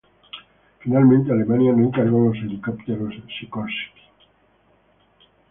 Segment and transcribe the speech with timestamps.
[0.79, 4.01] Finalmente Alemania no encarga los helicópteros Sikorsky.